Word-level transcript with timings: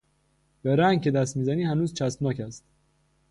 به 0.63 0.75
رنگ 0.75 1.01
که 1.01 1.11
دست 1.11 1.37
میزنی 1.37 1.63
هنوز 1.63 1.93
چسبناک 1.93 2.39
است. 2.39 2.63